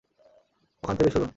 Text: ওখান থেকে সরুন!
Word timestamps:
ওখান 0.83 0.95
থেকে 0.97 1.11
সরুন! 1.11 1.29